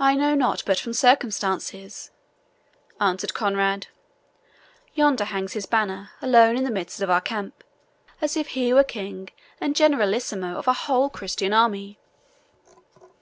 "I 0.00 0.16
know 0.16 0.34
not 0.34 0.64
but 0.66 0.76
from 0.80 0.92
circumstances," 0.92 2.10
answered 3.00 3.32
Conrade. 3.32 3.86
"Yonder 4.94 5.26
hangs 5.26 5.52
his 5.52 5.66
banner 5.66 6.10
alone 6.20 6.56
in 6.56 6.64
the 6.64 6.70
midst 6.72 7.00
of 7.00 7.08
our 7.08 7.20
camp, 7.20 7.62
as 8.20 8.36
if 8.36 8.48
he 8.48 8.74
were 8.74 8.82
king 8.82 9.30
and 9.60 9.76
generalissimo 9.76 10.58
of 10.58 10.66
our 10.66 10.74
whole 10.74 11.10
Christian 11.10 11.52
army." 11.52 11.96